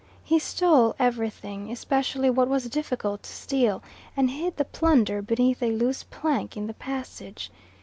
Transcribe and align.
He 0.23 0.39
stole 0.39 0.95
everything, 0.97 1.71
especially 1.71 2.31
what 2.31 2.47
was 2.47 2.67
difficult 2.71 3.21
to 3.21 3.29
steal, 3.29 3.83
and 4.17 4.31
hid 4.31 4.57
the 4.57 4.65
plunder 4.65 5.21
beneath 5.21 5.61
a 5.61 5.69
loose 5.73 6.01
plank 6.01 6.57
in 6.57 6.65
the 6.65 6.73
passage. 6.73 7.51